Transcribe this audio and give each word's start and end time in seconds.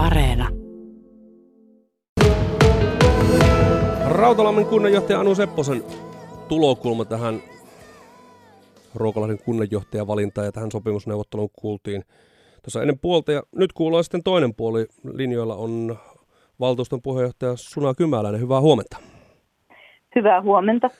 Areena. 0.00 0.48
Rautalammin 4.08 4.66
kunnanjohtaja 4.66 5.20
Anu 5.20 5.34
Sepposen 5.34 5.84
tulokulma 6.48 7.04
tähän 7.04 7.42
Ruokolahden 8.94 9.38
kunnanjohtajan 9.38 10.06
valintaan 10.06 10.44
ja 10.44 10.52
tähän 10.52 10.70
sopimusneuvotteluun 10.70 11.50
kuultiin 11.52 12.04
tuossa 12.62 12.82
ennen 12.82 12.98
puolta. 12.98 13.32
Ja 13.32 13.42
nyt 13.56 13.72
kuullaan 13.72 14.04
sitten 14.04 14.22
toinen 14.22 14.54
puoli. 14.54 14.86
Linjoilla 15.12 15.54
on 15.54 15.96
valtuuston 16.60 17.02
puheenjohtaja 17.02 17.52
Suna 17.56 17.94
Kymäläinen. 17.94 18.40
Hyvää 18.40 18.60
huomenta. 18.60 18.96
Hyvää 20.14 20.42
huomenta. 20.42 20.90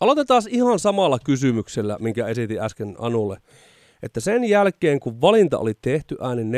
Aloitetaan 0.00 0.42
ihan 0.48 0.78
samalla 0.78 1.18
kysymyksellä, 1.24 1.96
minkä 2.00 2.26
esitin 2.26 2.60
äsken 2.60 2.96
Anulle. 2.98 3.36
Että 4.02 4.20
sen 4.20 4.44
jälkeen, 4.44 5.00
kun 5.00 5.20
valinta 5.20 5.58
oli 5.58 5.72
tehty 5.82 6.16
äänin 6.20 6.52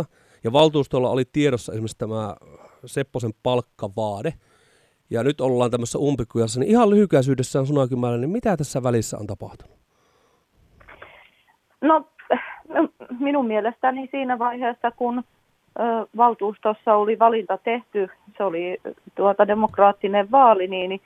14.13 0.00 0.04
ja 0.44 0.52
valtuustolla 0.52 1.10
oli 1.10 1.24
tiedossa 1.32 1.72
esimerkiksi 1.72 1.98
tämä 1.98 2.36
Sepposen 2.84 3.32
palkkavaade, 3.42 4.32
ja 5.10 5.22
nyt 5.22 5.40
ollaan 5.40 5.70
tämmöisessä 5.70 5.98
umpikujassa, 5.98 6.60
niin 6.60 6.70
ihan 6.70 6.90
lyhykäisyydessään 6.90 7.66
Sunakymällä, 7.66 8.18
niin 8.18 8.30
mitä 8.30 8.56
tässä 8.56 8.82
välissä 8.82 9.18
on 9.18 9.26
tapahtunut? 9.26 9.78
No 11.80 12.04
minun 13.20 13.46
mielestäni 13.46 14.08
siinä 14.10 14.38
vaiheessa, 14.38 14.90
kun 14.90 15.22
valtuustossa 16.16 16.94
oli 16.94 17.18
valinta 17.18 17.58
tehty, 17.58 18.08
se 18.36 18.44
oli 18.44 18.78
tuota 19.14 19.46
demokraattinen 19.46 20.30
vaali, 20.30 20.68
niin 20.68 21.00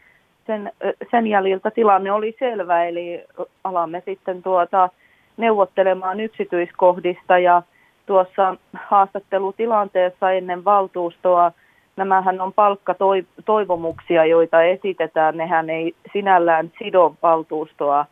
sen, 0.47 0.73
sen 1.11 1.27
jäljiltä 1.27 1.71
tilanne 1.71 2.13
oli 2.13 2.37
selvä, 2.39 2.85
eli 2.85 3.25
alamme 3.65 4.03
sitten 4.05 4.43
tuota 4.43 4.89
neuvottelemaan 5.37 6.21
yksityiskohdista 6.21 7.39
ja 7.39 7.63
tuossa 8.07 8.57
haastattelutilanteessa 8.89 10.31
ennen 10.31 10.65
valtuustoa 10.65 11.53
nämähän 11.97 12.41
on 12.41 12.53
palkkatoivomuksia, 12.53 14.25
joita 14.25 14.63
esitetään. 14.63 15.37
Nehän 15.37 15.71
ei 15.71 15.95
sinällään 16.13 16.73
sido 16.79 17.15
valtuustoa 17.23 18.07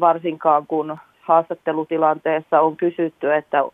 varsinkaan, 0.00 0.66
kun 0.66 0.98
haastattelutilanteessa 1.20 2.60
on 2.60 2.76
kysytty 2.76 3.34
että, 3.34 3.64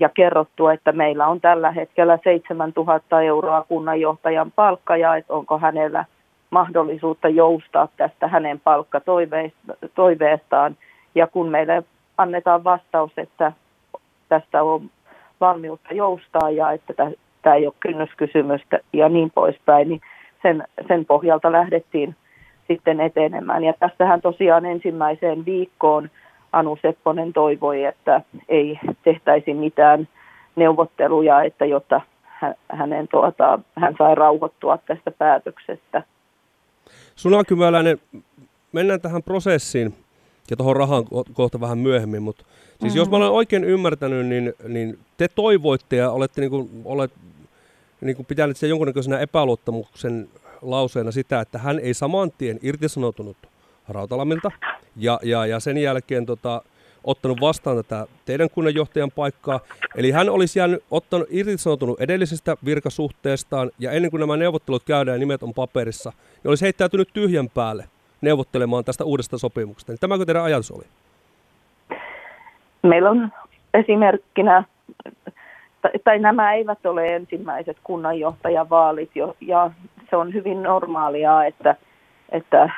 ja 0.00 0.08
kerrottu, 0.08 0.68
että 0.68 0.92
meillä 0.92 1.26
on 1.26 1.40
tällä 1.40 1.70
hetkellä 1.70 2.18
7000 2.24 3.22
euroa 3.22 3.64
kunnanjohtajan 3.68 4.52
palkka 4.52 4.96
ja 4.96 5.16
että 5.16 5.32
onko 5.32 5.58
hänellä 5.58 6.04
mahdollisuutta 6.50 7.28
joustaa 7.28 7.88
tästä 7.96 8.28
hänen 8.28 8.60
palkkatoiveestaan. 8.60 10.76
Ja 11.14 11.26
kun 11.26 11.48
meille 11.48 11.82
annetaan 12.18 12.64
vastaus, 12.64 13.12
että 13.16 13.52
tästä 14.40 14.62
on 14.62 14.90
valmiutta 15.40 15.94
joustaa 15.94 16.50
ja 16.50 16.72
että 16.72 16.92
tämä 17.42 17.56
ei 17.56 17.66
ole 17.66 17.74
kynnyskysymystä 17.80 18.78
ja 18.92 19.08
niin 19.08 19.30
poispäin, 19.34 19.88
niin 19.88 20.00
sen, 20.42 20.64
sen 20.88 21.04
pohjalta 21.04 21.52
lähdettiin 21.52 22.16
sitten 22.68 23.00
etenemään. 23.00 23.64
Ja 23.64 23.72
tässähän 23.72 24.20
tosiaan 24.20 24.66
ensimmäiseen 24.66 25.44
viikkoon 25.44 26.10
Anu 26.52 26.78
Sepponen 26.82 27.32
toivoi, 27.32 27.84
että 27.84 28.20
ei 28.48 28.78
tehtäisi 29.04 29.54
mitään 29.54 30.08
neuvotteluja, 30.56 31.42
että 31.42 31.64
jotta 31.64 32.00
hänen, 32.68 33.08
tuota, 33.08 33.58
hän 33.76 33.94
sai 33.98 34.14
rauhoittua 34.14 34.78
tästä 34.78 35.10
päätöksestä. 35.10 36.02
Suna 37.14 37.44
Kymäläinen, 37.44 37.98
mennään 38.72 39.00
tähän 39.00 39.22
prosessiin 39.22 39.94
ja 40.50 40.56
tuohon 40.56 40.76
rahan 40.76 41.04
kohta 41.32 41.60
vähän 41.60 41.78
myöhemmin, 41.78 42.22
mutta 42.22 42.44
siis 42.44 42.82
mm-hmm. 42.82 42.96
jos 42.96 43.10
mä 43.10 43.16
olen 43.16 43.30
oikein 43.30 43.64
ymmärtänyt, 43.64 44.26
niin, 44.26 44.52
niin 44.68 44.98
te 45.16 45.28
toivoitte 45.28 45.96
ja 45.96 46.10
olette 46.10 46.40
niin 46.40 46.50
kuin, 46.50 46.70
olet 46.84 47.12
niin 48.00 48.16
kuin 48.16 48.26
pitänyt 48.26 48.56
sen 48.56 48.68
jonkunnäköisenä 48.68 49.18
epäluottamuksen 49.18 50.28
lauseena 50.62 51.10
sitä, 51.10 51.40
että 51.40 51.58
hän 51.58 51.78
ei 51.78 51.94
saman 51.94 52.32
tien 52.38 52.58
irtisanoutunut 52.62 53.36
Rautalamilta 53.88 54.50
ja, 54.96 55.20
ja, 55.22 55.46
ja 55.46 55.60
sen 55.60 55.78
jälkeen 55.78 56.26
tota, 56.26 56.62
ottanut 57.04 57.40
vastaan 57.40 57.76
tätä 57.76 58.06
teidän 58.24 58.50
kunnanjohtajan 58.50 59.10
paikkaa. 59.10 59.60
Eli 59.96 60.10
hän 60.10 60.28
olisi 60.28 60.58
jäänyt, 60.58 60.84
ottanut, 60.90 61.28
irtisanoutunut 61.30 62.00
edellisestä 62.00 62.56
virkasuhteestaan 62.64 63.70
ja 63.78 63.92
ennen 63.92 64.10
kuin 64.10 64.20
nämä 64.20 64.36
neuvottelut 64.36 64.82
käydään 64.84 65.14
ja 65.14 65.18
nimet 65.18 65.42
on 65.42 65.54
paperissa, 65.54 66.12
niin 66.42 66.48
olisi 66.48 66.64
heittäytynyt 66.64 67.08
tyhjän 67.12 67.50
päälle 67.50 67.88
neuvottelemaan 68.24 68.84
tästä 68.84 69.04
uudesta 69.04 69.38
sopimuksesta. 69.38 69.92
Niin 69.92 70.00
tämäkö 70.00 70.24
teidän 70.24 70.44
ajatus 70.44 70.70
oli? 70.70 70.84
Meillä 72.82 73.10
on 73.10 73.32
esimerkkinä 73.74 74.64
tai 76.04 76.18
nämä 76.18 76.52
eivät 76.52 76.86
ole 76.86 77.06
ensimmäiset 77.06 77.76
kunnanjohtajavaalit 77.84 79.10
jo, 79.14 79.36
ja 79.40 79.70
se 80.10 80.16
on 80.16 80.34
hyvin 80.34 80.62
normaalia, 80.62 81.44
että, 81.44 81.76
että 82.32 82.70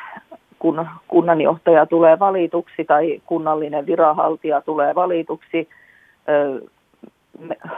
kun 0.58 0.88
kunnanjohtaja 1.08 1.86
tulee 1.86 2.18
valituksi 2.18 2.84
tai 2.84 3.22
kunnallinen 3.26 3.86
viranhaltija 3.86 4.60
tulee 4.60 4.94
valituksi, 4.94 5.68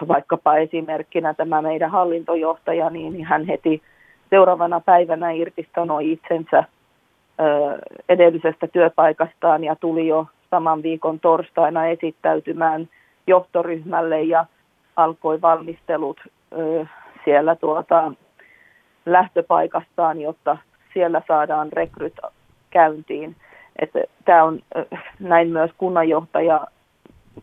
vaikkapa 0.08 0.56
esimerkkinä 0.56 1.34
tämä 1.34 1.62
meidän 1.62 1.90
hallintojohtaja, 1.90 2.90
niin 2.90 3.24
hän 3.24 3.44
heti 3.44 3.82
seuraavana 4.30 4.80
päivänä 4.80 5.30
irtisanoi 5.30 6.12
itsensä 6.12 6.64
edellisestä 8.08 8.66
työpaikastaan 8.66 9.64
ja 9.64 9.76
tuli 9.76 10.06
jo 10.06 10.26
saman 10.50 10.82
viikon 10.82 11.20
torstaina 11.20 11.86
esittäytymään 11.86 12.88
johtoryhmälle 13.26 14.22
ja 14.22 14.46
alkoi 14.96 15.40
valmistelut 15.40 16.20
siellä 17.24 17.56
tuota, 17.56 18.12
lähtöpaikastaan, 19.06 20.20
jotta 20.20 20.58
siellä 20.94 21.22
saadaan 21.28 21.72
rekryt 21.72 22.16
käyntiin. 22.70 23.36
Tämä 24.24 24.44
on 24.44 24.60
näin 25.18 25.48
myös 25.48 25.70
kunnanjohtaja 25.78 26.66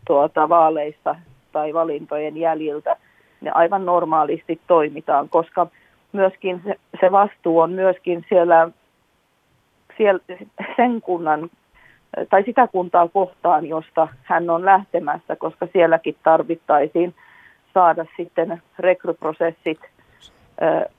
tuota, 0.08 0.50
vaaleissa 0.50 1.16
tai 1.52 1.74
valintojen 1.74 2.38
jäljiltä. 2.38 2.96
Ne 3.42 3.52
aivan 3.52 3.86
normaalisti 3.86 4.60
toimitaan, 4.68 5.30
koska 5.30 5.68
myöskin 6.12 6.62
se, 6.66 6.76
se 7.02 7.12
vastuu 7.12 7.60
on 7.60 7.72
myöskin 7.72 8.26
siellä, 8.30 8.70
siellä 9.98 10.20
sen 10.76 11.02
kunnan 11.02 11.50
tai 12.30 12.44
sitä 12.44 12.68
kuntaa 12.68 13.08
kohtaan, 13.08 13.66
josta 13.66 14.08
hän 14.24 14.50
on 14.50 14.66
lähtemässä, 14.66 15.36
koska 15.36 15.68
sielläkin 15.74 16.16
tarvittaisiin 16.24 17.16
saada 17.74 18.06
sitten 18.18 18.62
rekryprosessit 18.80 19.80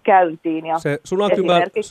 käyntiin. 0.03 0.67
Ja 0.67 0.79
se 0.79 0.99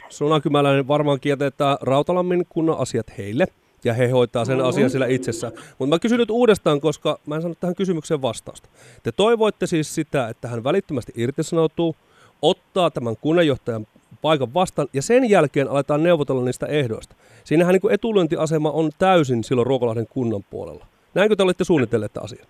sunakymäläinen 0.09 0.87
varmaan 0.87 1.19
kieltää 1.19 1.77
Rautalammin 1.81 2.45
kunnan 2.49 2.77
asiat 2.79 3.17
heille, 3.17 3.45
ja 3.83 3.93
he 3.93 4.07
hoitaa 4.07 4.45
sen 4.45 4.57
mm-hmm. 4.57 4.69
asian 4.69 4.89
siellä 4.89 5.07
itsessä. 5.07 5.51
Mutta 5.79 5.95
mä 5.95 5.99
kysyn 5.99 6.19
nyt 6.19 6.29
uudestaan, 6.29 6.81
koska 6.81 7.19
mä 7.27 7.35
en 7.35 7.41
saanut 7.41 7.59
tähän 7.59 7.75
kysymykseen 7.75 8.21
vastausta. 8.21 8.69
Te 9.03 9.11
toivoitte 9.11 9.67
siis 9.67 9.95
sitä, 9.95 10.29
että 10.29 10.47
hän 10.47 10.63
välittömästi 10.63 11.13
irtisanoutuu, 11.15 11.95
ottaa 12.41 12.91
tämän 12.91 13.15
kunnanjohtajan 13.21 13.87
paikan 14.21 14.53
vastaan, 14.53 14.87
ja 14.93 15.01
sen 15.01 15.29
jälkeen 15.29 15.67
aletaan 15.71 16.03
neuvotella 16.03 16.45
niistä 16.45 16.65
ehdoista. 16.65 17.15
Siinähän 17.43 17.73
niin 17.73 17.93
etulyöntiasema 17.93 18.71
on 18.71 18.89
täysin 18.99 19.43
silloin 19.43 19.67
Ruokolahden 19.67 20.07
kunnan 20.09 20.41
puolella. 20.49 20.85
Näinkö 21.13 21.35
te 21.35 21.43
olette 21.43 21.63
suunnitelleet 21.63 22.13
tätä 22.13 22.23
asiaa? 22.23 22.45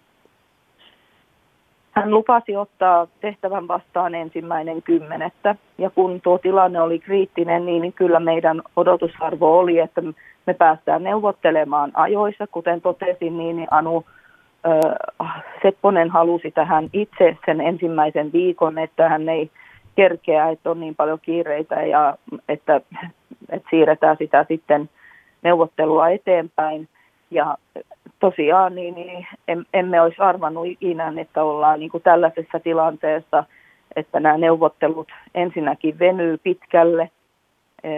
Hän 1.92 2.12
lupasi 2.12 2.56
ottaa 2.56 3.08
tehtävän 3.22 3.68
vastaan 3.68 4.16
ensimmäinen 4.16 4.82
kymmenettä 4.82 5.56
ja 5.78 5.90
kun 5.90 6.22
tuo 6.22 6.38
tilanne 6.38 6.82
oli 6.82 7.00
kriittinen, 7.00 7.66
niin 7.66 7.94
kyllä 7.94 8.20
meidän 8.20 8.62
odotusarvo 8.76 9.60
oli, 9.60 9.80
että 9.80 10.02
me 10.48 10.54
päästään 10.54 11.04
neuvottelemaan 11.04 11.92
ajoissa. 11.94 12.48
Kuten 12.48 12.82
totesin, 12.82 13.38
niin 13.38 13.68
Anu 13.72 14.06
Sepponen 15.62 16.10
halusi 16.10 16.52
tähän 16.52 16.90
itse 16.94 17.38
sen 17.46 17.62
ensimmäisen 17.62 18.34
viikon, 18.34 18.78
että 18.78 19.10
hän 19.10 19.30
ei 19.30 19.50
kerkeä, 19.96 20.50
että 20.50 20.72
on 20.72 20.80
niin 20.80 20.96
paljon 20.96 21.20
kiireitä 21.22 21.76
ja 21.76 22.18
että, 22.50 22.82
että 23.50 23.70
siirretään 23.70 24.18
sitä 24.20 24.46
sitten 24.48 24.90
neuvottelua 25.42 26.10
eteenpäin. 26.10 26.88
Ja 27.32 27.58
tosiaan 28.20 28.76
niin, 28.76 28.96
niin 28.96 29.28
emme 29.74 30.02
olisi 30.02 30.22
arvannut 30.22 30.66
ikinä, 30.68 31.14
että 31.18 31.44
ollaan 31.44 31.80
niin 31.80 31.92
kuin 31.92 32.04
tällaisessa 32.04 32.60
tilanteessa, 32.60 33.44
että 33.96 34.20
nämä 34.20 34.38
neuvottelut 34.38 35.08
ensinnäkin 35.36 36.00
venyy 36.00 36.38
pitkälle 36.38 37.10
e, 37.84 37.90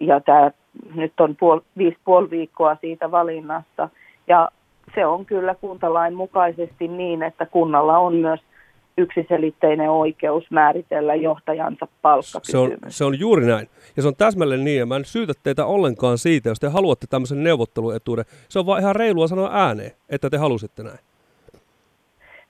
ja 0.00 0.20
tämä 0.20 0.50
nyt 0.94 1.20
on 1.20 1.36
puol, 1.36 1.60
viisi 1.78 1.98
puoli 2.04 2.30
viikkoa 2.30 2.76
siitä 2.80 3.10
valinnasta 3.10 3.88
ja 4.26 4.48
se 4.94 5.06
on 5.06 5.26
kyllä 5.26 5.54
kuntalain 5.54 6.14
mukaisesti 6.14 6.88
niin, 6.88 7.22
että 7.22 7.46
kunnalla 7.46 7.98
on 7.98 8.14
myös– 8.14 8.40
yksiselitteinen 8.98 9.90
oikeus 9.90 10.50
määritellä 10.50 11.14
johtajansa 11.14 11.88
palkkakysymys. 12.02 12.50
Se 12.50 12.58
on, 12.58 12.76
se 12.88 13.04
on 13.04 13.18
juuri 13.18 13.46
näin. 13.46 13.68
Ja 13.96 14.02
se 14.02 14.08
on 14.08 14.16
täsmälleen 14.16 14.64
niin, 14.64 14.78
ja 14.78 14.86
mä 14.86 14.96
en 14.96 15.04
syytä 15.04 15.32
teitä 15.42 15.66
ollenkaan 15.66 16.18
siitä, 16.18 16.48
jos 16.48 16.60
te 16.60 16.68
haluatte 16.68 17.06
tämmöisen 17.06 17.44
neuvotteluetuuden. 17.44 18.24
Se 18.48 18.58
on 18.58 18.66
vaan 18.66 18.80
ihan 18.80 18.96
reilua 18.96 19.28
sanoa 19.28 19.50
ääneen, 19.52 19.90
että 20.08 20.30
te 20.30 20.36
halusitte 20.36 20.82
näin. 20.82 20.98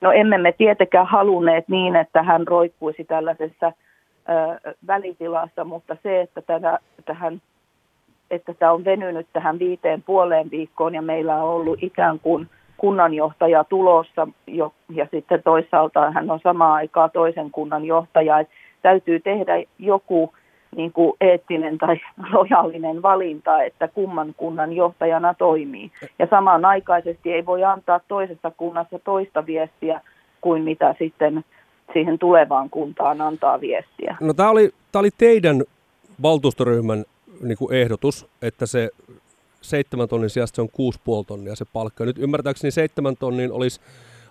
No 0.01 0.13
emme 0.13 0.39
me 0.39 0.53
tietenkään 0.53 1.07
halunneet 1.07 1.69
niin, 1.69 1.97
että 1.97 2.23
hän 2.23 2.47
roikkuisi 2.47 3.05
tällaisessa 3.05 3.67
ö, 3.67 4.75
välitilassa, 4.87 5.65
mutta 5.65 5.97
se, 6.03 6.21
että 6.21 6.43
tätä, 6.43 6.79
tähän 7.05 7.41
että 8.31 8.55
tämä 8.55 8.73
on 8.73 8.85
venynyt 8.85 9.27
tähän 9.33 9.59
viiteen 9.59 10.03
puoleen 10.03 10.51
viikkoon 10.51 10.95
ja 10.95 11.03
meillä 11.03 11.35
on 11.37 11.51
ollut 11.51 11.83
ikään 11.83 12.21
kuin 12.21 12.49
kunnanjohtaja 12.77 13.65
tulossa 13.65 14.29
jo, 14.47 14.73
ja 14.95 15.07
sitten 15.11 15.43
toisaalta 15.43 16.11
hän 16.11 16.31
on 16.31 16.41
samaan 16.43 16.73
aikaan 16.73 17.11
toisen 17.11 17.51
kunnan 17.51 17.85
johtaja. 17.85 18.39
Että 18.39 18.55
täytyy 18.83 19.21
tehdä 19.21 19.53
joku 19.79 20.33
niin 20.77 20.93
kuin 20.93 21.13
eettinen 21.21 21.79
tai 21.79 21.97
lojaalinen 22.33 23.03
valinta, 23.03 23.63
että 23.63 23.89
kumman 23.89 24.35
kunnan 24.37 24.73
johtajana 24.73 25.35
toimii. 25.35 25.91
Ja 26.19 26.27
samanaikaisesti 26.31 27.33
ei 27.33 27.47
voi 27.47 27.65
antaa 27.65 28.01
toisessa 28.09 28.53
kunnassa 28.57 28.99
toista 28.99 29.47
viestiä 29.47 30.01
kuin 30.41 30.63
mitä 30.63 30.95
sitten 30.99 31.45
siihen 31.93 32.19
tulevaan 32.19 32.71
kuntaan 32.71 33.21
antaa 33.21 33.61
viestiä. 33.61 34.17
No 34.21 34.35
tämä 34.35 34.51
oli, 34.51 34.71
tämä 34.93 35.01
oli 35.01 35.11
teidän 35.19 35.63
valtuustoryhmän 36.23 37.05
niin 37.43 37.59
kuin 37.59 37.75
ehdotus, 37.75 38.29
että 38.43 38.67
se 38.67 38.91
seitsemän 39.61 40.09
tonnin 40.09 40.31
sijasta 40.31 40.57
se 40.57 40.63
on 40.63 40.71
kuusi 40.71 41.01
puoli 41.05 41.25
tonnia 41.25 41.57
se 41.57 41.65
palkka. 41.65 42.05
Nyt 42.05 42.19
ymmärtääkseni 42.19 42.71
seitsemän 42.71 43.17
tonnin 43.17 43.53
olisi 43.53 43.81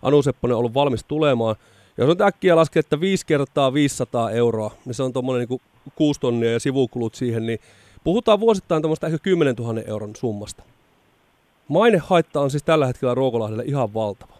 Anu 0.01 0.21
Sepponen 0.21 0.57
ollut 0.57 0.73
valmis 0.73 1.03
tulemaan. 1.03 1.55
Jos 1.97 2.09
on 2.09 2.27
äkkiä 2.27 2.55
laskee, 2.55 2.79
että 2.79 2.99
5 2.99 3.25
kertaa 3.25 3.73
500 3.73 4.31
euroa, 4.31 4.71
niin 4.85 4.93
se 4.93 5.03
on 5.03 5.13
tuommoinen 5.13 5.47
niin 5.49 5.61
6 5.95 6.19
tonnia 6.19 6.51
ja 6.51 6.59
sivukulut 6.59 7.15
siihen, 7.15 7.45
niin 7.45 7.59
puhutaan 8.03 8.39
vuosittain 8.39 8.81
tuommoista 8.81 9.07
ehkä 9.07 9.19
10 9.19 9.55
000 9.55 9.81
euron 9.87 10.15
summasta. 10.15 10.63
Mainehaitta 11.67 12.41
on 12.41 12.51
siis 12.51 12.63
tällä 12.63 12.87
hetkellä 12.87 13.13
Ruokolahdelle 13.13 13.63
ihan 13.65 13.93
valtava. 13.93 14.33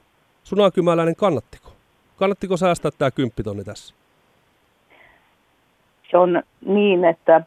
Sunakymäläinen 0.44 1.16
kannattiko? 1.16 1.72
Kannattiko 2.18 2.58
säästää 2.58 2.92
tämä 2.98 3.12
kymppitonni 3.12 3.64
tässä? 3.64 3.96
Se 6.12 6.18
on 6.18 6.44
niin, 6.66 7.06
että, 7.06 7.42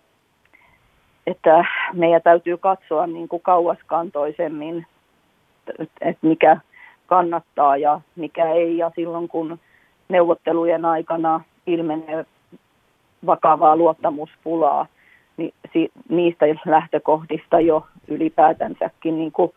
että 1.30 1.64
meidän 1.92 2.22
täytyy 2.22 2.56
katsoa 2.56 3.06
niin 3.06 3.28
kuin 3.28 3.42
kauaskantoisemmin, 3.42 4.86
että 6.00 6.26
mikä 6.26 6.56
kannattaa 7.06 7.76
ja 7.76 8.00
mikä 8.16 8.52
ei. 8.52 8.78
Ja 8.78 8.90
silloin 8.96 9.28
kun 9.28 9.58
neuvottelujen 10.08 10.84
aikana 10.84 11.40
ilmenee 11.66 12.26
vakavaa 13.26 13.76
luottamuspulaa, 13.76 14.86
niin 15.36 15.54
niistä 16.08 16.46
lähtökohdista 16.66 17.60
jo 17.60 17.86
ylipäätänsäkin 18.08 19.18
niin 19.18 19.32
kuin, 19.32 19.52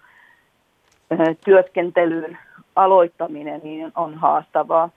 työskentelyyn 1.46 2.38
aloittaminen 2.76 3.62
niin 3.64 3.92
on 3.96 4.16
haastavaa. 4.16 4.90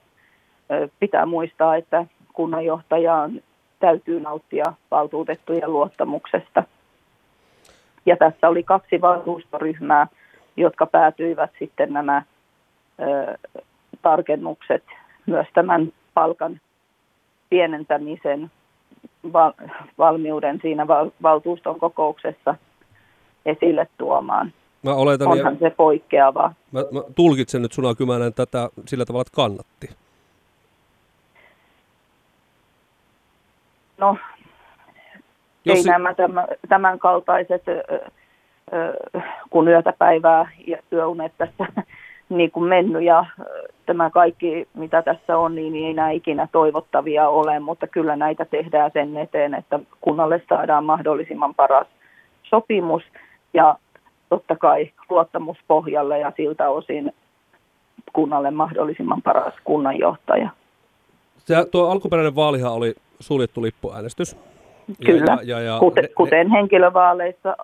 Pitää 1.00 1.26
muistaa, 1.26 1.76
että 1.76 2.06
kunnanjohtajaan 2.32 3.40
täytyy 3.84 4.20
nauttia 4.20 4.64
valtuutettujen 4.90 5.72
luottamuksesta. 5.72 6.62
Ja 8.06 8.16
tässä 8.16 8.48
oli 8.48 8.62
kaksi 8.62 9.00
valtuustoryhmää, 9.00 10.06
jotka 10.56 10.86
päätyivät 10.86 11.50
sitten 11.58 11.92
nämä 11.92 12.22
ö, 13.00 13.38
tarkennukset 14.02 14.84
myös 15.26 15.46
tämän 15.54 15.92
palkan 16.14 16.60
pienentämisen 17.50 18.50
val, 19.32 19.52
valmiuden 19.98 20.58
siinä 20.62 20.88
val, 20.88 21.10
valtuuston 21.22 21.80
kokouksessa 21.80 22.54
esille 23.46 23.86
tuomaan. 23.98 24.52
Mä 24.82 24.94
oletan, 24.94 25.28
Onhan 25.28 25.56
ja... 25.60 25.68
se 25.68 25.74
poikkeava. 25.76 26.52
Mä, 26.72 26.80
mä 26.80 27.00
tulkitsen 27.16 27.62
nyt 27.62 27.72
Suna 27.72 27.94
Kymänen 27.94 28.34
tätä 28.34 28.68
sillä 28.86 29.04
tavalla, 29.04 29.22
että 29.22 29.36
kannatti. 29.36 30.03
No, 33.98 34.16
Jos 35.64 35.76
ei 35.76 35.82
si- 35.82 35.88
nämä 35.88 36.14
tämän, 36.14 36.46
tämän 36.68 36.98
kaltaiset, 36.98 37.62
kun 39.50 39.68
yötä 39.68 39.92
päivää 39.98 40.50
ja 40.66 40.78
työunet 40.90 41.32
tässä 41.38 41.66
niin 42.28 42.50
kuin 42.50 42.68
mennyt 42.68 43.02
ja 43.02 43.24
tämä 43.86 44.10
kaikki, 44.10 44.68
mitä 44.74 45.02
tässä 45.02 45.38
on, 45.38 45.54
niin 45.54 45.74
ei 45.76 45.94
nämä 45.94 46.10
ikinä 46.10 46.48
toivottavia 46.52 47.28
ole, 47.28 47.60
mutta 47.60 47.86
kyllä 47.86 48.16
näitä 48.16 48.44
tehdään 48.44 48.90
sen 48.92 49.16
eteen, 49.16 49.54
että 49.54 49.80
kunnalle 50.00 50.42
saadaan 50.48 50.84
mahdollisimman 50.84 51.54
paras 51.54 51.86
sopimus 52.42 53.02
ja 53.54 53.76
totta 54.28 54.56
kai 54.56 54.90
luottamuspohjalle 55.10 56.18
ja 56.18 56.32
siltä 56.36 56.68
osin 56.68 57.12
kunnalle 58.12 58.50
mahdollisimman 58.50 59.22
paras 59.22 59.54
kunnanjohtaja. 59.64 60.50
Se, 61.38 61.54
tuo 61.70 61.88
alkuperäinen 61.90 62.36
vaalihan 62.36 62.72
oli 62.72 62.94
suljettu 63.24 63.62
lippuäänestys. 63.62 64.36
Kyllä, 65.06 65.38
ja, 65.42 65.60
ja, 65.60 65.60
ja, 65.60 65.78
kuten, 65.78 66.08
kuten 66.16 66.50
henkilövaaleissa 66.50 67.56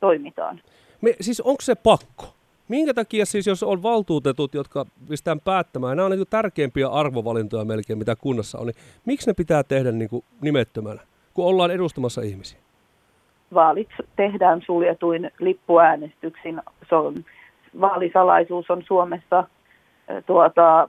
toimitaan. 0.00 0.60
Me, 1.00 1.14
siis 1.20 1.40
onko 1.40 1.60
se 1.60 1.74
pakko? 1.74 2.26
Minkä 2.68 2.94
takia 2.94 3.26
siis, 3.26 3.46
jos 3.46 3.62
on 3.62 3.82
valtuutetut, 3.82 4.54
jotka 4.54 4.86
pistetään 5.08 5.40
päättämään, 5.40 5.96
nämä 5.96 6.06
on 6.06 6.12
niin 6.12 6.26
tärkeimpiä 6.30 6.88
arvovalintoja 6.88 7.64
melkein, 7.64 7.98
mitä 7.98 8.16
kunnassa 8.16 8.58
on, 8.58 8.66
niin 8.66 8.76
miksi 9.04 9.30
ne 9.30 9.34
pitää 9.34 9.62
tehdä 9.62 9.92
niin 9.92 10.08
kuin 10.08 10.24
nimettömänä, 10.40 11.00
kun 11.34 11.46
ollaan 11.46 11.70
edustamassa 11.70 12.22
ihmisiä? 12.22 12.58
Vaalit 13.54 13.88
tehdään 14.16 14.62
suljetuin 14.66 15.30
lippuäänestyksin. 15.38 16.62
Se 16.88 16.94
on, 16.94 17.24
vaalisalaisuus 17.80 18.70
on 18.70 18.82
Suomessa 18.86 19.44
tuota, 20.26 20.88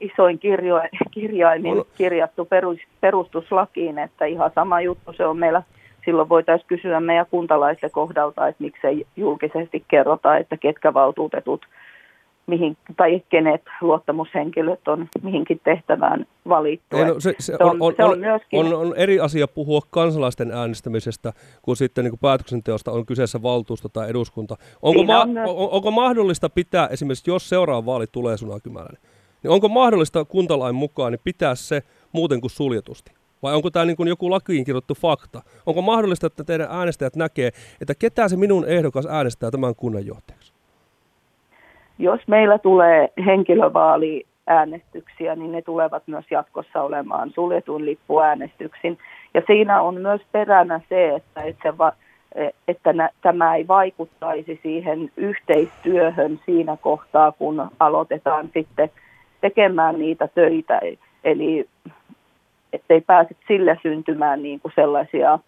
isoin 0.00 0.38
kirjo, 0.38 0.80
kirjaimin 1.10 1.84
kirjattu 1.96 2.48
perustuslakiin, 3.00 3.98
että 3.98 4.24
ihan 4.24 4.50
sama 4.54 4.80
juttu 4.80 5.12
se 5.12 5.26
on 5.26 5.38
meillä 5.38 5.62
silloin 6.04 6.28
voitaisiin 6.28 6.68
kysyä 6.68 7.00
meidän 7.00 7.26
kuntalaisten 7.30 7.90
kohdalta, 7.90 8.48
että 8.48 8.64
miksei 8.64 9.06
julkisesti 9.16 9.84
kerrota, 9.88 10.36
että 10.36 10.56
ketkä 10.56 10.94
valtuutetut 10.94 11.66
mihin, 12.46 12.76
tai 12.96 13.22
kenet 13.28 13.62
luottamushenkilöt 13.80 14.88
on 14.88 15.08
mihinkin 15.22 15.60
tehtävään 15.64 16.26
valittu. 16.48 16.96
Ei, 16.96 17.04
no, 17.04 17.20
se, 17.20 17.34
se, 17.38 17.56
on, 17.60 17.76
on, 17.80 17.94
se 17.96 18.04
on, 18.04 18.18
myöskin... 18.18 18.60
on, 18.60 18.74
on 18.74 18.94
eri 18.96 19.20
asia 19.20 19.48
puhua 19.48 19.80
kansalaisten 19.90 20.50
äänestämisestä, 20.50 21.32
kun 21.62 21.76
sitten 21.76 22.04
niin 22.04 22.12
kuin 22.12 22.20
päätöksenteosta 22.20 22.90
on 22.92 23.06
kyseessä 23.06 23.42
valtuusto 23.42 23.88
tai 23.88 24.10
eduskunta. 24.10 24.56
Onko, 24.82 25.04
ma- 25.04 25.22
on 25.22 25.30
myös... 25.30 25.50
on, 25.50 25.70
onko 25.70 25.90
mahdollista 25.90 26.48
pitää, 26.48 26.86
esimerkiksi 26.86 27.30
jos 27.30 27.48
seuraava 27.48 27.86
vaali 27.86 28.06
tulee 28.12 28.36
sunakymäläinen, 28.36 29.02
niin 29.46 29.52
onko 29.52 29.68
mahdollista 29.68 30.24
kuntalain 30.24 30.74
mukaan 30.74 31.12
niin 31.12 31.20
pitää 31.24 31.54
se 31.54 31.82
muuten 32.12 32.40
kuin 32.40 32.50
suljetusti? 32.50 33.12
Vai 33.42 33.54
onko 33.54 33.70
tämä 33.70 33.84
niin 33.84 34.08
joku 34.08 34.30
lakiin 34.30 34.64
kirjoittu 34.64 34.94
fakta? 34.94 35.42
Onko 35.66 35.82
mahdollista, 35.82 36.26
että 36.26 36.44
teidän 36.44 36.68
äänestäjät 36.70 37.16
näkee, 37.16 37.50
että 37.80 37.94
ketään 37.98 38.30
se 38.30 38.36
minun 38.36 38.68
ehdokas 38.68 39.06
äänestää 39.06 39.50
tämän 39.50 39.74
kunnanjohtajaksi? 39.74 40.52
Jos 41.98 42.20
meillä 42.26 42.58
tulee 42.58 43.08
henkilövaaliäänestyksiä, 43.26 45.36
niin 45.36 45.52
ne 45.52 45.62
tulevat 45.62 46.02
myös 46.06 46.24
jatkossa 46.30 46.82
olemaan 46.82 47.30
suljetun 47.30 47.84
lippuäänestyksin. 47.84 48.98
Ja 49.34 49.42
siinä 49.46 49.82
on 49.82 49.94
myös 49.94 50.20
peränä 50.32 50.80
se, 50.88 51.14
että, 51.14 51.42
että, 51.42 51.78
va, 51.78 51.92
että 52.68 52.92
nä, 52.92 53.10
tämä 53.22 53.56
ei 53.56 53.68
vaikuttaisi 53.68 54.60
siihen 54.62 55.10
yhteistyöhön 55.16 56.40
siinä 56.46 56.76
kohtaa, 56.76 57.32
kun 57.32 57.70
aloitetaan 57.80 58.50
sitten 58.54 58.90
tekemään 59.40 59.98
niitä 59.98 60.28
töitä. 60.28 60.80
Eli 61.24 61.68
ettei 62.72 63.00
pääse 63.00 63.36
sille 63.48 63.78
syntymään 63.82 64.42
niin 64.42 64.60
kuin 64.60 64.72
sellaisia, 64.74 65.38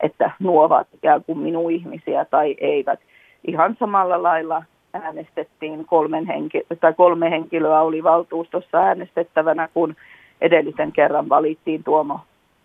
että 0.00 0.30
nuo 0.38 0.64
ovat 0.64 0.86
ikään 0.94 1.24
kuin 1.24 1.38
minun 1.38 1.70
ihmisiä 1.70 2.24
tai 2.24 2.56
eivät. 2.60 3.00
Ihan 3.46 3.76
samalla 3.80 4.22
lailla 4.22 4.62
äänestettiin 4.92 5.84
kolmen 5.84 6.26
henki- 6.26 6.76
tai 6.80 6.94
kolme 6.94 7.30
henkilöä 7.30 7.80
oli 7.80 8.02
valtuustossa 8.02 8.78
äänestettävänä, 8.78 9.68
kun 9.74 9.96
edellisen 10.40 10.92
kerran 10.92 11.28
valittiin 11.28 11.84
Tuomo 11.84 12.20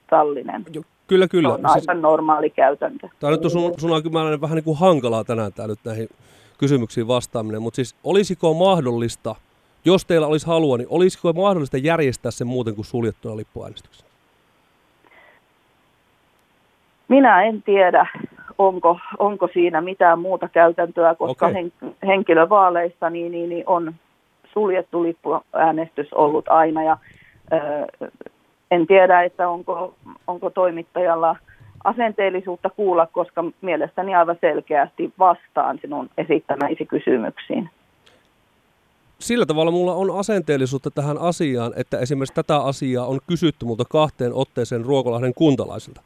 Sallinen. 0.09 0.65
Kyllä, 1.07 1.27
kyllä. 1.27 1.49
Se 1.49 1.53
on 1.53 1.65
aivan 1.65 1.81
siis, 1.81 2.01
normaali 2.01 2.49
käytäntö. 2.49 3.07
Tämä 3.19 3.31
nyt 3.31 3.45
on 3.45 3.51
sun, 3.51 3.73
sun 3.77 3.91
on 3.91 4.41
vähän 4.41 4.55
niin 4.55 4.63
kuin 4.63 4.79
hankalaa 4.79 5.23
tänään 5.23 5.53
tämä 5.53 5.67
nyt 5.67 5.79
näihin 5.85 6.07
kysymyksiin 6.57 7.07
vastaaminen, 7.07 7.61
mutta 7.61 7.75
siis 7.75 7.95
olisiko 8.03 8.53
mahdollista– 8.53 9.35
jos 9.89 10.05
teillä 10.05 10.27
olisi 10.27 10.47
halua, 10.47 10.77
niin 10.77 10.87
olisiko 10.89 11.33
mahdollista 11.33 11.77
järjestää 11.77 12.31
sen 12.31 12.47
muuten 12.47 12.75
kuin 12.75 12.85
suljettuna 12.85 13.37
lippuäänestyksen? 13.37 14.07
Minä 17.07 17.43
en 17.43 17.63
tiedä, 17.63 18.07
onko, 18.57 18.99
onko 19.19 19.49
siinä 19.53 19.81
mitään 19.81 20.19
muuta 20.19 20.49
käytäntöä, 20.49 21.15
koska 21.15 21.47
okay. 21.47 21.53
hen, 21.53 21.73
henkilövaaleissa 22.07 23.09
niin, 23.09 23.31
niin, 23.31 23.49
niin 23.49 23.63
on 23.67 23.93
suljettu 24.53 25.03
lippuäänestys 25.03 26.13
ollut 26.13 26.49
aina. 26.49 26.83
Ja, 26.83 26.97
ö, 27.53 27.57
en 28.71 28.87
tiedä, 28.87 29.23
että 29.23 29.49
onko, 29.49 29.95
onko 30.27 30.49
toimittajalla 30.49 31.35
asenteellisuutta 31.83 32.69
kuulla, 32.69 33.07
koska 33.07 33.43
mielestäni 33.61 34.15
aivan 34.15 34.37
selkeästi 34.41 35.13
vastaan 35.19 35.79
sinun 35.81 36.09
esittämäisi 36.17 36.85
kysymyksiin. 36.85 37.69
Sillä 39.19 39.45
tavalla 39.45 39.71
mulla 39.71 39.95
on 39.95 40.19
asenteellisuutta 40.19 40.91
tähän 40.91 41.17
asiaan, 41.17 41.73
että 41.75 41.99
esimerkiksi 41.99 42.35
tätä 42.35 42.57
asiaa 42.57 43.05
on 43.05 43.19
kysytty 43.27 43.65
multa 43.65 43.85
kahteen 43.85 44.33
otteeseen 44.33 44.85
Ruokolahden 44.85 45.33
kuntalaisilta. 45.33 46.01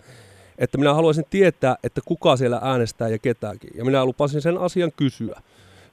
Että 0.58 0.78
minä 0.78 0.94
haluaisin 0.94 1.26
tietää, 1.30 1.76
että 1.84 2.02
kuka 2.06 2.38
siellä 2.38 2.60
äänestää 2.64 3.08
ja 3.08 3.18
ketäkin. 3.18 3.72
Ja 3.76 3.86
minä 3.86 4.06
lupasin 4.06 4.42
sen 4.42 4.58
asian 4.58 4.92
kysyä. 4.98 5.42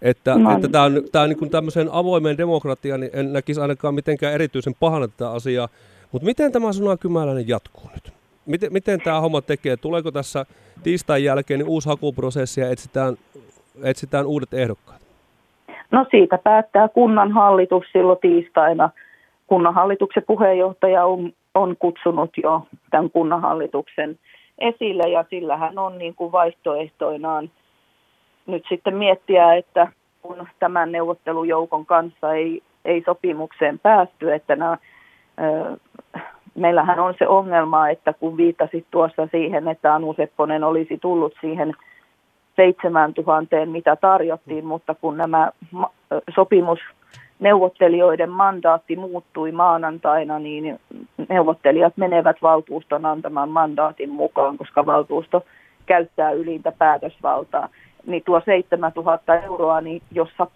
Että, 0.02 0.34
no. 0.34 0.52
että 0.52 0.68
tämä 0.68 0.84
on, 0.84 1.02
tämä 1.12 1.22
on 1.22 1.30
niin 1.30 1.50
tämmöisen 1.50 1.88
avoimeen 1.92 2.38
demokratiaan, 2.38 3.00
niin 3.00 3.10
en 3.12 3.32
näkisi 3.32 3.60
ainakaan 3.60 3.94
mitenkään 3.94 4.34
erityisen 4.34 4.74
pahana 4.80 5.08
tätä 5.08 5.30
asiaa. 5.30 5.68
Mutta 6.12 6.26
miten 6.26 6.52
tämä 6.52 6.72
Suna 6.72 6.96
Kymäläinen 6.96 7.48
jatkuu 7.48 7.90
nyt? 7.94 8.12
Miten, 8.46 8.72
miten 8.72 9.00
tämä 9.00 9.20
homma 9.20 9.42
tekee? 9.42 9.76
Tuleeko 9.76 10.10
tässä 10.10 10.46
tiistain 10.82 11.24
jälkeen 11.24 11.60
niin 11.60 11.68
uusi 11.68 11.88
hakuprosessi 11.88 12.60
ja 12.60 12.70
etsitään, 12.70 13.18
etsitään 13.82 14.26
uudet 14.26 14.54
ehdokkaat? 14.54 14.99
No 15.90 16.06
siitä 16.10 16.38
päättää 16.38 16.88
kunnan 16.88 17.32
hallitus 17.32 17.84
silloin 17.92 18.18
tiistaina. 18.20 18.90
Kunnanhallituksen 19.46 20.22
puheenjohtaja 20.26 21.04
on, 21.04 21.32
on 21.54 21.76
kutsunut 21.78 22.30
jo 22.42 22.66
tämän 22.90 23.10
kunnanhallituksen 23.10 24.18
esille 24.58 25.08
ja 25.08 25.24
sillä 25.30 25.56
hän 25.56 25.78
on 25.78 25.98
niin 25.98 26.14
kuin 26.14 26.32
vaihtoehtoinaan 26.32 27.50
nyt 28.46 28.64
sitten 28.68 28.96
miettiä, 28.96 29.54
että 29.54 29.88
kun 30.22 30.48
tämän 30.58 30.92
neuvottelujoukon 30.92 31.86
kanssa 31.86 32.34
ei, 32.34 32.62
ei 32.84 33.02
sopimukseen 33.06 33.78
päästy, 33.78 34.32
että 34.34 34.56
nämä, 34.56 34.78
ö, 35.40 35.76
meillähän 36.54 37.00
on 37.00 37.14
se 37.18 37.28
ongelma, 37.28 37.88
että 37.88 38.12
kun 38.12 38.36
viittasit 38.36 38.86
tuossa 38.90 39.28
siihen, 39.30 39.68
että 39.68 39.94
Anu 39.94 40.14
Sepponen 40.14 40.64
olisi 40.64 40.98
tullut 40.98 41.34
siihen 41.40 41.72
7000, 42.60 43.66
mitä 43.66 43.96
tarjottiin, 43.96 44.66
mutta 44.66 44.94
kun 44.94 45.16
nämä 45.16 45.50
sopimusneuvottelijoiden 46.34 48.30
mandaatti 48.30 48.96
muuttui 48.96 49.52
maanantaina, 49.52 50.38
niin 50.38 50.80
neuvottelijat 51.28 51.96
menevät 51.96 52.36
valtuuston 52.42 53.06
antaman 53.06 53.48
mandaatin 53.48 54.10
mukaan, 54.10 54.58
koska 54.58 54.86
valtuusto 54.86 55.44
käyttää 55.86 56.30
ylintä 56.30 56.72
päätösvaltaa. 56.78 57.68
Niin 58.06 58.22
tuo 58.24 58.42
7000 58.44 59.34
euroa, 59.34 59.80
niin 59.80 60.02
jossa 60.10 60.46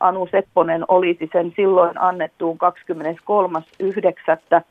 Anu 0.00 0.28
Sepponen 0.30 0.84
olisi 0.88 1.28
sen 1.32 1.52
silloin 1.56 2.00
annettuun 2.00 2.58
23.9. 4.54 4.62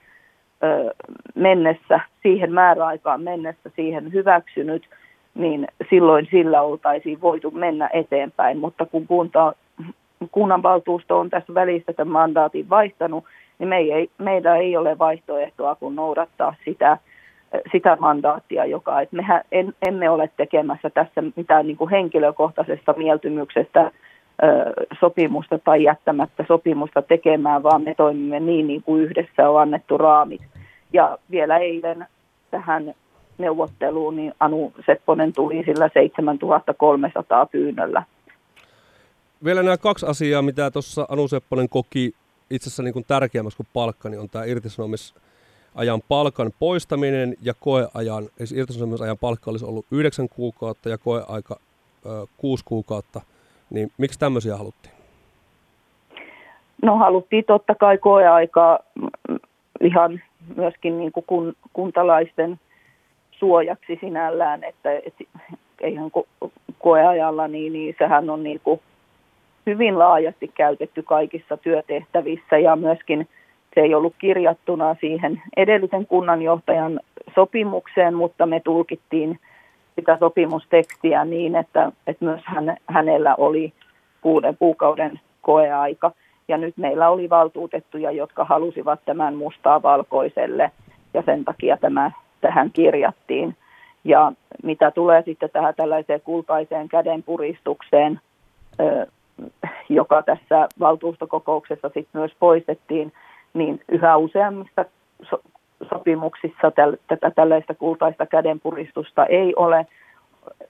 mennessä, 1.36 2.00
siihen 2.24 2.54
määräaikaan 2.54 3.22
mennessä 3.22 3.70
siihen 3.76 4.14
hyväksynyt– 4.14 4.90
niin 5.40 5.68
silloin 5.90 6.28
sillä 6.32 6.62
oltaisiin 6.62 7.22
voitu 7.22 7.52
mennä 7.52 7.90
eteenpäin. 7.94 8.58
Mutta 8.58 8.86
kun 8.86 9.08
kunta, 9.08 9.54
kunnanvaltuusto 10.32 11.20
on 11.20 11.30
tässä 11.30 11.54
välissä 11.54 11.94
tämän 11.94 12.12
mandaatin 12.12 12.70
vaihtanut, 12.70 13.24
niin 13.60 13.70
me 13.70 13.78
ei, 13.78 14.10
meillä 14.18 14.56
ei 14.56 14.78
ole 14.78 14.98
vaihtoehtoa 14.98 15.76
kuin 15.76 15.96
noudattaa 15.96 16.56
sitä, 16.66 16.98
sitä 17.72 17.98
mandaattia, 18.00 18.66
joka, 18.66 19.02
että 19.02 19.16
mehän 19.16 19.42
en, 19.52 19.74
emme 19.88 20.10
ole 20.10 20.30
tekemässä 20.38 20.90
tässä 20.90 21.24
mitään 21.36 21.68
niin 21.68 21.78
kuin 21.78 21.90
henkilökohtaisesta 21.90 22.94
mieltymyksestä 22.98 23.92
sopimusta 25.00 25.60
tai 25.60 25.84
jättämättä 25.84 26.46
sopimusta 26.48 27.02
tekemään, 27.02 27.64
vaan 27.64 27.82
me 27.84 27.96
toimimme 27.98 28.40
niin, 28.40 28.68
niin 28.68 28.84
kuin 28.84 29.04
yhdessä 29.04 29.50
on 29.50 29.62
annettu 29.62 29.98
raamit. 29.98 30.42
Ja 30.94 31.18
vielä 31.32 31.58
eilen 31.58 32.06
tähän 32.52 32.94
neuvotteluun, 33.40 34.16
niin 34.16 34.34
Anu 34.40 34.74
Sepponen 34.86 35.34
tuli 35.34 35.64
sillä 35.66 35.90
7300 35.94 37.46
pyynnöllä. 37.46 38.04
Vielä 39.44 39.64
nämä 39.64 39.78
kaksi 39.78 40.06
asiaa, 40.06 40.42
mitä 40.42 40.72
tuossa 40.72 41.06
Anu 41.10 41.28
Sepponen 41.28 41.70
koki 41.70 42.14
itse 42.50 42.68
asiassa 42.70 42.84
niin 42.84 42.94
kuin 42.94 43.06
tärkeämmäksi 43.08 43.58
kuin 43.58 43.68
palkka, 43.74 44.10
niin 44.10 44.20
on 44.20 44.30
tämä 44.30 44.46
irtisanomisajan 44.46 46.02
palkan 46.08 46.52
poistaminen 46.60 47.36
ja 47.42 47.54
koeajan, 47.60 48.24
siis 48.38 48.52
irtisanomisajan 48.52 49.18
palkka 49.18 49.52
olisi 49.52 49.66
ollut 49.66 49.86
9 49.92 50.30
kuukautta 50.30 50.90
ja 50.90 50.98
koeaika 50.98 51.60
ö, 52.06 52.26
6 52.38 52.66
kuukautta, 52.66 53.22
niin 53.70 53.92
miksi 53.98 54.20
tämmöisiä 54.20 54.58
haluttiin? 54.58 54.94
No 56.82 56.98
haluttiin 56.98 57.44
totta 57.48 57.76
kai 57.76 57.98
koeaikaa 57.98 58.80
ihan 59.82 60.22
myöskin 60.56 60.98
niin 60.98 61.12
kuin 61.12 61.24
kun, 61.28 61.54
kuntalaisten 61.74 62.60
suojaksi 63.40 63.98
sinällään, 64.02 64.64
että 64.64 64.92
et, 64.92 65.14
eihän 65.82 66.12
ko- 66.18 66.50
koeajalla, 66.80 67.48
niin, 67.48 67.74
niin 67.74 67.96
sehän 67.98 68.30
on 68.30 68.44
niin 68.44 68.60
kuin 68.64 68.82
hyvin 69.66 70.00
laajasti 70.00 70.48
käytetty 70.48 71.04
kaikissa 71.04 71.58
työtehtävissä 71.58 72.58
ja 72.58 72.76
myöskin 72.76 73.28
se 73.76 73.82
ei 73.82 73.96
ollut 73.96 74.14
kirjattuna 74.18 74.96
siihen 75.00 75.42
edellisen 75.58 76.06
kunnanjohtajan 76.06 77.00
sopimukseen, 77.36 78.14
mutta 78.14 78.46
me 78.46 78.60
tulkittiin 78.60 79.40
sitä 79.96 80.18
sopimustekstiä 80.20 81.26
niin, 81.26 81.56
että, 81.56 81.92
että 82.08 82.26
myös 82.26 82.42
hän, 82.46 82.78
hänellä 82.88 83.36
oli 83.36 83.74
kuuden 84.22 84.58
kuukauden 84.58 85.20
koeaika. 85.42 86.12
Ja 86.48 86.58
nyt 86.58 86.78
meillä 86.78 87.10
oli 87.10 87.30
valtuutettuja, 87.30 88.12
jotka 88.12 88.44
halusivat 88.44 89.00
tämän 89.06 89.36
mustaa 89.36 89.82
valkoiselle 89.82 90.72
ja 91.14 91.24
sen 91.26 91.46
takia 91.46 91.78
tämä 91.78 92.12
tähän 92.42 92.72
kirjattiin. 92.72 93.56
Ja 94.04 94.32
mitä 94.64 94.92
tulee 94.92 95.22
sitten 95.22 95.50
tähän 95.50 95.74
tällaiseen 95.76 96.22
kultaiseen 96.22 96.90
kädenpuristukseen, 96.90 98.20
joka 99.90 100.24
tässä 100.24 100.68
valtuustokokouksessa 100.80 101.88
sitten 101.88 102.22
myös 102.22 102.32
poistettiin, 102.40 103.14
niin 103.54 103.82
yhä 103.90 104.18
useammissa 104.18 104.86
so- 105.24 105.42
sopimuksissa 105.90 106.72
tätä 107.08 107.32
tällaista 107.32 107.74
kultaista 107.74 108.26
kädenpuristusta 108.26 109.26
ei 109.26 109.54
ole. 109.56 109.88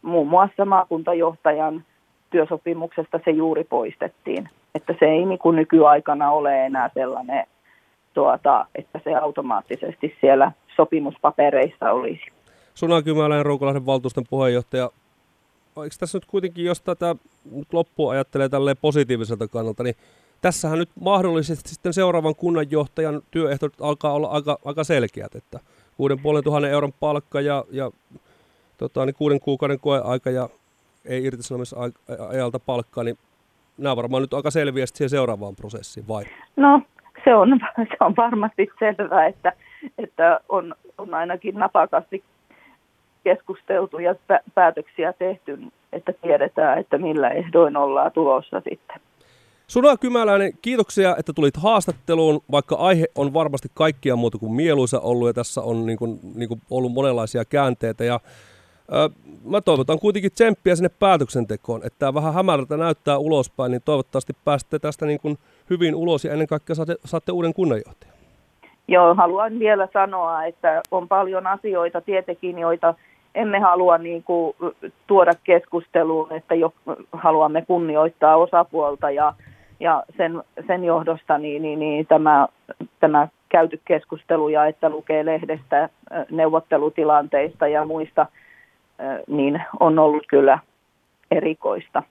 Muun 0.02 0.28
muassa 0.28 0.66
maakuntajohtajan 0.66 1.84
työsopimuksesta 2.30 3.20
se 3.26 3.32
juuri 3.32 3.64
poistettiin. 3.64 4.50
Että 4.76 4.96
se 5.00 5.06
ei 5.06 5.26
niin 5.26 5.40
kuin 5.40 5.56
nykyaikana 5.56 6.32
ole 6.32 6.66
enää 6.66 6.90
sellainen, 6.94 7.46
tuota, 8.14 8.66
että 8.76 9.00
se 9.04 9.16
automaattisesti 9.16 10.16
siellä 10.22 10.52
sopimuspapereissa 10.80 11.92
olisi. 11.92 12.22
Suna 12.74 13.02
Kymäläinen, 13.02 13.46
Roukolahden 13.46 13.86
valtuuston 13.86 14.24
puheenjohtaja. 14.30 14.90
Eikö 15.84 15.96
tässä 16.00 16.18
nyt 16.18 16.26
kuitenkin, 16.26 16.66
jos 16.66 16.82
tätä 16.82 17.16
nyt 17.52 17.74
loppuun 17.74 18.12
ajattelee 18.12 18.50
tälleen 18.50 18.78
positiiviselta 18.82 19.48
kannalta, 19.48 19.84
niin 19.84 19.96
tässähän 20.42 20.80
nyt 20.80 20.90
mahdollisesti 21.02 21.70
sitten 21.70 21.94
seuraavan 21.94 22.36
kunnanjohtajan 22.36 23.22
työehdot 23.32 23.74
alkaa 23.82 24.14
olla 24.14 24.28
aika, 24.28 24.58
aika 24.66 24.84
selkeät, 24.84 25.36
että 25.36 25.60
6500 25.98 26.70
euron 26.70 26.94
palkka 27.00 27.42
ja, 27.42 27.64
ja 27.72 27.92
tota, 28.78 29.06
niin 29.06 29.16
kuuden 29.16 29.40
kuukauden 29.40 29.80
koeaika 29.80 30.30
ja 30.30 30.50
ei 31.06 31.24
irtisanomisajalta 31.24 32.60
palkkaa, 32.66 33.04
niin 33.04 33.18
nämä 33.78 33.96
varmaan 33.96 34.24
nyt 34.24 34.34
aika 34.34 34.52
selviä 34.52 34.86
siihen 34.86 35.10
seuraavaan 35.10 35.56
prosessiin, 35.56 36.08
vai? 36.08 36.24
No, 36.56 36.82
se 37.24 37.36
on, 37.36 37.60
se 37.90 37.98
on 38.00 38.14
varmasti 38.18 38.70
selvää, 38.80 39.28
että 39.28 39.54
että 39.98 40.40
on, 40.50 40.76
on 40.98 41.14
ainakin 41.14 41.56
napakasti 41.56 42.24
keskusteltu 43.24 44.00
ja 44.00 44.16
päätöksiä 44.56 45.14
tehty, 45.14 45.60
että 45.94 46.14
tiedetään, 46.22 46.80
että 46.80 46.98
millä 46.98 47.30
ehdoin 47.30 47.78
ollaan 47.78 48.12
tulossa 48.12 48.62
sitten. 48.70 49.00
Suna 49.68 49.98
Kymäläinen, 49.98 50.52
kiitoksia, 50.62 51.16
että 51.20 51.34
tulit 51.34 51.58
haastatteluun, 51.58 52.42
vaikka 52.52 52.76
aihe 52.76 53.06
on 53.16 53.34
varmasti 53.34 53.68
kaikkia 53.74 54.16
muuta 54.16 54.38
kuin 54.38 54.52
mieluisa 54.52 55.00
ollut 55.00 55.28
ja 55.28 55.34
tässä 55.34 55.62
on 55.62 55.86
niin 55.86 55.98
kuin, 55.98 56.20
niin 56.36 56.50
kuin 56.50 56.62
ollut 56.70 56.94
monenlaisia 56.94 57.46
käänteitä. 57.46 58.04
Ja, 58.04 58.20
ö, 58.94 59.10
mä 59.46 59.62
toivotan 59.62 60.00
kuitenkin 60.00 60.32
tsemppiä 60.32 60.76
sinne 60.76 60.90
päätöksentekoon, 60.90 61.82
että 61.84 62.00
tämä 62.00 62.14
vähän 62.14 62.34
hämärältä 62.34 62.78
näyttää 62.78 63.18
ulospäin, 63.18 63.72
niin 63.72 63.82
toivottavasti 63.86 64.34
pääsette 64.46 64.80
tästä 64.80 65.06
niin 65.06 65.20
kuin 65.20 65.38
hyvin 65.70 65.96
ulos 65.96 66.26
ja 66.26 66.32
ennen 66.32 66.48
kaikkea 66.48 66.76
saatte, 66.76 66.96
saatte 67.06 67.32
uuden 67.32 67.54
kunnanjohtajan. 67.54 68.09
Joo, 68.90 69.16
haluan 69.16 69.60
vielä 69.60 69.88
sanoa, 69.94 70.46
että 70.46 70.82
on 70.92 71.08
paljon 71.08 71.48
asioita 71.48 72.02
tietenkin, 72.02 72.60
joita 72.60 72.94
emme 73.36 73.60
halua 73.60 73.98
niin 73.98 74.24
kuin, 74.24 74.56
tuoda 75.08 75.32
keskusteluun, 75.44 76.34
että 76.34 76.56
jo, 76.56 76.74
haluamme 77.14 77.62
kunnioittaa 77.62 78.36
osapuolta 78.36 79.12
ja, 79.12 79.34
ja 79.80 80.04
sen, 80.18 80.44
sen 80.68 80.84
johdosta 80.84 81.38
niin, 81.38 81.62
niin, 81.62 81.80
niin 81.80 82.08
tämä, 82.08 82.48
tämä 83.00 83.28
käyty 83.50 83.82
keskustelu 83.86 84.50
ja 84.50 84.66
että 84.66 84.90
lukee 84.90 85.26
lehdestä 85.26 85.90
neuvottelutilanteista 86.32 87.68
ja 87.68 87.86
muista, 87.86 88.26
niin 89.28 89.62
on 89.80 90.00
ollut 90.00 90.24
kyllä 90.28 90.60
erikoista. 91.32 92.04